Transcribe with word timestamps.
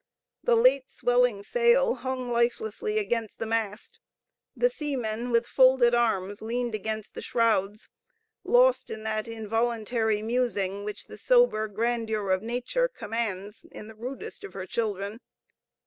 The 0.43 0.55
late 0.55 0.89
swelling 0.89 1.43
sail 1.43 1.93
hung 1.93 2.31
lifelessly 2.31 2.97
against 2.97 3.37
the 3.37 3.45
mast; 3.45 3.99
the 4.55 4.67
seamen, 4.67 5.29
with 5.29 5.45
folded 5.45 5.93
arms, 5.93 6.41
leaned 6.41 6.73
against 6.73 7.13
the 7.13 7.21
shrouds, 7.21 7.87
lost 8.43 8.89
in 8.89 9.03
that 9.03 9.27
involuntary 9.27 10.23
musing 10.23 10.83
which 10.85 11.05
the 11.05 11.19
sober 11.19 11.67
grandeur 11.67 12.31
of 12.31 12.41
nature 12.41 12.87
commands 12.87 13.63
in 13.71 13.87
the 13.89 13.93
rudest 13.95 14.43
of 14.43 14.53
her 14.53 14.65
children. 14.65 15.19